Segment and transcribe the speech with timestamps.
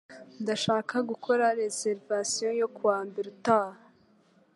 [0.41, 3.81] Ndashaka gukora reservation yo kuwa mbere utaha.